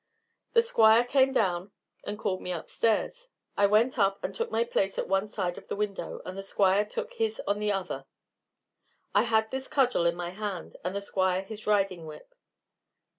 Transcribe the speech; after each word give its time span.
The 0.53 0.63
Squire 0.63 1.03
came 1.03 1.31
down 1.31 1.73
and 2.03 2.17
called 2.17 2.41
me 2.41 2.51
upstairs. 2.51 3.27
I 3.55 3.67
went 3.67 3.99
up 3.99 4.17
and 4.23 4.33
took 4.33 4.49
my 4.49 4.63
place 4.63 4.97
at 4.97 5.07
one 5.07 5.27
side 5.27 5.59
of 5.59 5.67
the 5.67 5.75
window, 5.75 6.23
and 6.25 6.35
the 6.35 6.41
Squire 6.41 6.85
took 6.85 7.13
his 7.13 7.39
on 7.45 7.59
the 7.59 7.71
other. 7.71 8.07
I 9.13 9.25
had 9.25 9.51
this 9.51 9.67
cudgel 9.67 10.07
in 10.07 10.15
my 10.15 10.31
hand, 10.31 10.75
and 10.83 10.95
the 10.95 11.01
Squire 11.01 11.43
his 11.43 11.67
riding 11.67 12.07
whip. 12.07 12.33